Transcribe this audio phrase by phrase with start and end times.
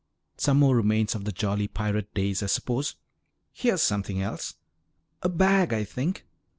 [0.35, 2.95] "Some more remains of the jolly pirate days, I suppose."
[3.53, 4.55] "Here's something else.
[5.21, 6.25] A bag, I think.